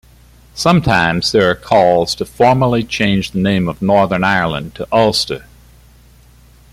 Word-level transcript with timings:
Sometimes 0.55 1.31
there 1.31 1.47
are 1.51 1.55
calls 1.55 2.15
to 2.15 2.25
formally 2.25 2.83
change 2.83 3.29
the 3.29 3.37
name 3.39 3.69
of 3.69 3.83
Northern 3.83 4.23
Ireland 4.23 4.73
to 4.73 4.87
Ulster. 4.91 5.45